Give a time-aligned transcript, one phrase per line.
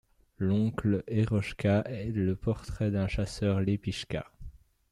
[0.39, 4.25] L'oncle Erochka est le portrait d'un chasseur Iépichka.